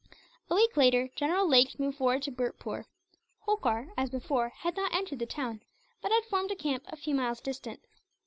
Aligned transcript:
A 0.49 0.55
week 0.55 0.75
later, 0.77 1.09
General 1.15 1.47
Lake 1.47 1.79
moved 1.79 1.99
forward 1.99 2.23
to 2.23 2.31
Bhurtpoor. 2.31 2.85
Holkar, 3.45 3.93
as 3.95 4.09
before, 4.09 4.49
had 4.49 4.75
not 4.75 4.95
entered 4.95 5.19
the 5.19 5.27
town; 5.27 5.61
but 6.01 6.11
had 6.11 6.25
formed 6.25 6.49
a 6.49 6.55
camp 6.55 6.83
a 6.87 6.95
few 6.97 7.13
miles 7.13 7.39
distant. 7.39 7.81